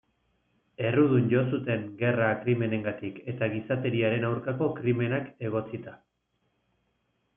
Errudun 0.91 1.27
jo 1.33 1.43
zuten 1.57 1.83
gerra 1.99 2.29
krimenengatik 2.45 3.21
eta 3.35 3.51
gizateriaren 3.57 4.27
aurkako 4.33 4.71
krimenak 4.81 5.29
egotzita. 5.51 5.95